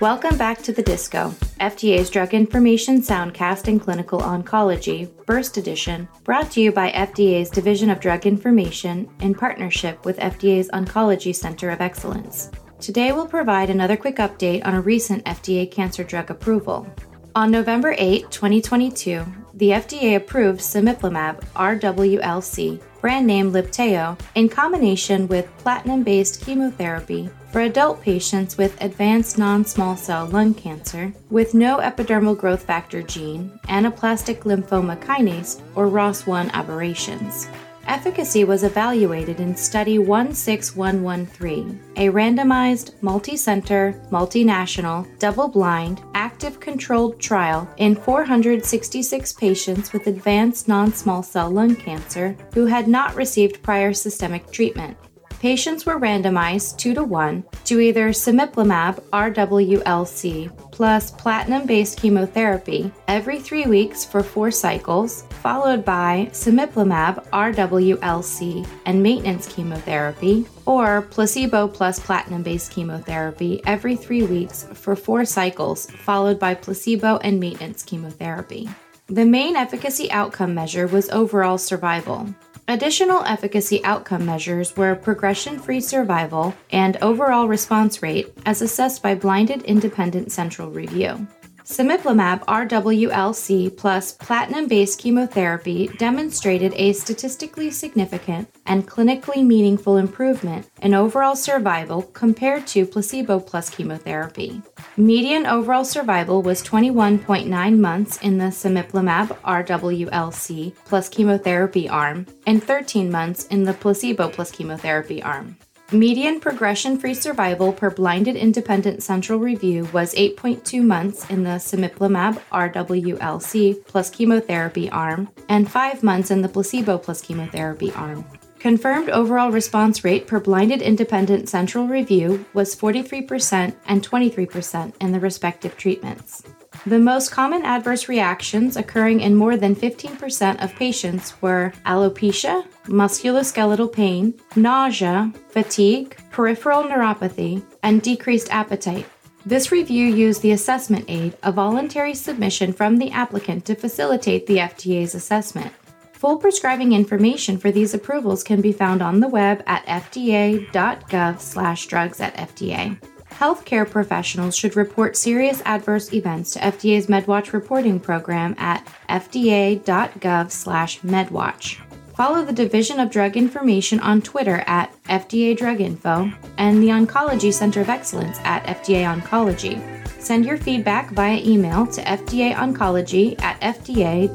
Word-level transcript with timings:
Welcome 0.00 0.38
back 0.38 0.62
to 0.62 0.72
the 0.72 0.82
Disco, 0.82 1.34
FDA's 1.58 2.08
Drug 2.08 2.32
Information 2.32 3.00
Soundcast 3.00 3.66
in 3.66 3.80
Clinical 3.80 4.20
Oncology, 4.20 5.10
Burst 5.26 5.56
Edition, 5.56 6.06
brought 6.22 6.52
to 6.52 6.60
you 6.60 6.70
by 6.70 6.92
FDA's 6.92 7.50
Division 7.50 7.90
of 7.90 7.98
Drug 7.98 8.24
Information 8.24 9.10
in 9.20 9.34
partnership 9.34 10.04
with 10.04 10.18
FDA's 10.18 10.68
Oncology 10.68 11.34
Center 11.34 11.70
of 11.70 11.80
Excellence. 11.80 12.52
Today 12.78 13.10
we'll 13.10 13.26
provide 13.26 13.70
another 13.70 13.96
quick 13.96 14.18
update 14.18 14.64
on 14.64 14.74
a 14.74 14.80
recent 14.80 15.24
FDA 15.24 15.68
cancer 15.68 16.04
drug 16.04 16.30
approval. 16.30 16.86
On 17.34 17.50
November 17.50 17.96
8, 17.98 18.30
2022, 18.30 19.26
the 19.58 19.70
FDA 19.70 20.14
approved 20.14 20.60
cemiplimab 20.60 21.42
RWLC, 21.56 22.80
brand 23.00 23.26
name 23.26 23.50
Libtayo, 23.50 24.16
in 24.36 24.48
combination 24.48 25.26
with 25.26 25.50
platinum 25.58 26.04
based 26.04 26.40
chemotherapy 26.46 27.28
for 27.50 27.62
adult 27.62 28.00
patients 28.00 28.56
with 28.56 28.80
advanced 28.80 29.36
non 29.36 29.64
small 29.64 29.96
cell 29.96 30.26
lung 30.26 30.54
cancer 30.54 31.12
with 31.30 31.54
no 31.54 31.78
epidermal 31.78 32.38
growth 32.38 32.62
factor 32.62 33.02
gene, 33.02 33.58
anaplastic 33.64 34.40
lymphoma 34.40 34.96
kinase, 35.02 35.60
or 35.74 35.88
ROS1 35.88 36.52
aberrations. 36.52 37.48
Efficacy 37.88 38.44
was 38.44 38.64
evaluated 38.64 39.40
in 39.40 39.56
Study 39.56 39.96
16113, 39.96 41.80
a 41.96 42.08
randomized, 42.10 42.92
multi-center, 43.00 43.98
multinational, 44.10 45.08
double-blind, 45.18 46.02
active 46.12 46.60
controlled 46.60 47.18
trial 47.18 47.66
in 47.78 47.96
466 47.96 49.32
patients 49.32 49.94
with 49.94 50.06
advanced 50.06 50.68
non-small 50.68 51.22
cell 51.22 51.50
lung 51.50 51.74
cancer 51.74 52.36
who 52.52 52.66
had 52.66 52.88
not 52.88 53.14
received 53.14 53.62
prior 53.62 53.94
systemic 53.94 54.50
treatment. 54.50 54.94
Patients 55.40 55.86
were 55.86 56.00
randomized 56.00 56.78
2 56.78 56.94
to 56.94 57.04
1 57.04 57.44
to 57.66 57.78
either 57.78 58.08
cemiplimab 58.08 58.98
RWLC 59.12 60.50
plus 60.72 61.12
platinum 61.12 61.64
based 61.64 61.96
chemotherapy 61.96 62.90
every 63.06 63.38
three 63.38 63.64
weeks 63.66 64.04
for 64.04 64.24
four 64.24 64.50
cycles, 64.50 65.22
followed 65.40 65.84
by 65.84 66.28
cemiplimab 66.32 67.24
RWLC 67.30 68.66
and 68.86 69.00
maintenance 69.00 69.46
chemotherapy, 69.46 70.44
or 70.66 71.02
placebo 71.02 71.68
plus 71.68 72.00
platinum 72.00 72.42
based 72.42 72.72
chemotherapy 72.72 73.60
every 73.64 73.94
three 73.94 74.24
weeks 74.24 74.66
for 74.74 74.96
four 74.96 75.24
cycles, 75.24 75.88
followed 76.04 76.40
by 76.40 76.52
placebo 76.52 77.18
and 77.18 77.38
maintenance 77.38 77.84
chemotherapy. 77.84 78.68
The 79.10 79.24
main 79.24 79.56
efficacy 79.56 80.12
outcome 80.12 80.54
measure 80.54 80.86
was 80.86 81.08
overall 81.08 81.56
survival. 81.56 82.28
Additional 82.68 83.24
efficacy 83.24 83.82
outcome 83.82 84.26
measures 84.26 84.76
were 84.76 84.94
progression 84.94 85.58
free 85.58 85.80
survival 85.80 86.54
and 86.70 86.98
overall 86.98 87.48
response 87.48 88.02
rate 88.02 88.30
as 88.44 88.60
assessed 88.60 89.02
by 89.02 89.14
blinded 89.14 89.62
independent 89.62 90.30
central 90.30 90.70
review. 90.70 91.26
Cemiplimab 91.68 92.46
RWLC 92.46 93.76
plus 93.76 94.12
platinum 94.12 94.68
based 94.68 94.98
chemotherapy 95.00 95.88
demonstrated 95.98 96.72
a 96.76 96.94
statistically 96.94 97.70
significant 97.70 98.48
and 98.64 98.88
clinically 98.88 99.44
meaningful 99.44 99.98
improvement 99.98 100.66
in 100.80 100.94
overall 100.94 101.36
survival 101.36 102.00
compared 102.00 102.66
to 102.68 102.86
placebo 102.86 103.38
plus 103.38 103.68
chemotherapy. 103.68 104.62
Median 104.96 105.44
overall 105.44 105.84
survival 105.84 106.40
was 106.40 106.62
21.9 106.62 107.78
months 107.78 108.16
in 108.22 108.38
the 108.38 108.46
cemiplimab 108.46 109.28
RWLC 109.42 110.74
plus 110.86 111.10
chemotherapy 111.10 111.86
arm 111.86 112.26
and 112.46 112.64
13 112.64 113.10
months 113.10 113.44
in 113.48 113.64
the 113.64 113.74
placebo 113.74 114.30
plus 114.30 114.50
chemotherapy 114.50 115.22
arm. 115.22 115.58
Median 115.90 116.38
progression 116.38 116.98
free 116.98 117.14
survival 117.14 117.72
per 117.72 117.88
blinded 117.88 118.36
independent 118.36 119.02
central 119.02 119.38
review 119.38 119.88
was 119.94 120.14
8.2 120.14 120.82
months 120.82 121.24
in 121.30 121.44
the 121.44 121.56
cemiplimab 121.58 122.38
RWLC 122.52 123.86
plus 123.86 124.10
chemotherapy 124.10 124.90
arm 124.90 125.30
and 125.48 125.70
5 125.70 126.02
months 126.02 126.30
in 126.30 126.42
the 126.42 126.48
placebo 126.48 126.98
plus 126.98 127.22
chemotherapy 127.22 127.90
arm. 127.92 128.26
Confirmed 128.58 129.08
overall 129.08 129.50
response 129.50 130.04
rate 130.04 130.26
per 130.26 130.40
blinded 130.40 130.82
independent 130.82 131.48
central 131.48 131.86
review 131.86 132.44
was 132.52 132.76
43% 132.76 133.74
and 133.86 134.06
23% 134.06 134.92
in 135.00 135.12
the 135.12 135.20
respective 135.20 135.74
treatments. 135.78 136.42
The 136.86 136.98
most 136.98 137.30
common 137.30 137.64
adverse 137.64 138.08
reactions 138.08 138.76
occurring 138.76 139.20
in 139.20 139.34
more 139.34 139.56
than 139.56 139.74
15% 139.74 140.62
of 140.62 140.76
patients 140.76 141.34
were 141.42 141.72
alopecia, 141.84 142.64
musculoskeletal 142.86 143.92
pain, 143.92 144.34
nausea, 144.56 145.32
fatigue, 145.48 146.16
peripheral 146.30 146.84
neuropathy, 146.84 147.62
and 147.82 148.00
decreased 148.00 148.52
appetite. 148.52 149.06
This 149.44 149.72
review 149.72 150.06
used 150.06 150.42
the 150.42 150.52
assessment 150.52 151.04
aid, 151.08 151.36
a 151.42 151.52
voluntary 151.52 152.14
submission 152.14 152.72
from 152.72 152.96
the 152.96 153.10
applicant 153.10 153.66
to 153.66 153.74
facilitate 153.74 154.46
the 154.46 154.58
FDA's 154.58 155.14
assessment. 155.14 155.72
Full 156.12 156.38
prescribing 156.38 156.92
information 156.92 157.58
for 157.58 157.70
these 157.70 157.94
approvals 157.94 158.42
can 158.42 158.60
be 158.60 158.72
found 158.72 159.02
on 159.02 159.20
the 159.20 159.28
web 159.28 159.62
at 159.66 159.86
fda.gov/drugs 159.86 162.20
at 162.20 162.36
FDA 162.36 162.98
healthcare 163.38 163.88
professionals 163.88 164.56
should 164.56 164.74
report 164.76 165.16
serious 165.16 165.62
adverse 165.64 166.12
events 166.12 166.50
to 166.52 166.58
FDA's 166.58 167.06
MedWatch 167.06 167.52
reporting 167.52 168.00
program 168.00 168.56
at 168.58 168.84
fda.gov/medwatch. 169.08 171.78
Follow 172.16 172.44
the 172.44 172.52
Division 172.52 172.98
of 172.98 173.10
Drug 173.10 173.36
Information 173.36 174.00
on 174.00 174.20
Twitter 174.20 174.64
at 174.66 174.92
FDA 175.04 175.56
Drug 175.56 175.80
Info 175.80 176.32
and 176.56 176.82
the 176.82 176.88
Oncology 176.88 177.54
Center 177.54 177.80
of 177.80 177.88
Excellence 177.88 178.40
at 178.42 178.66
FDA 178.66 179.04
Oncology. 179.04 179.80
Send 180.20 180.44
your 180.44 180.56
feedback 180.56 181.12
via 181.12 181.40
email 181.44 181.86
to 181.86 182.02
fdaoncology 182.02 183.40
at 183.40 183.60
fda.hhs.gov. 183.60 184.32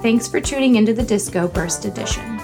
Thanks 0.00 0.28
for 0.28 0.40
tuning 0.40 0.76
into 0.76 0.94
the 0.94 1.02
Disco 1.02 1.48
Burst 1.48 1.84
Edition. 1.84 2.39